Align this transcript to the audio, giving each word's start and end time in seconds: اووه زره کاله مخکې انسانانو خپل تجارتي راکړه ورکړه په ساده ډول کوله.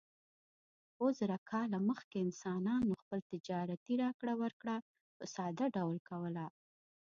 اووه 0.97 1.11
زره 1.19 1.37
کاله 1.51 1.77
مخکې 1.89 2.17
انسانانو 2.25 2.99
خپل 3.01 3.19
تجارتي 3.31 3.93
راکړه 4.03 4.33
ورکړه 4.41 4.75
په 5.17 5.23
ساده 5.35 5.65
ډول 5.77 5.97
کوله. 6.09 6.45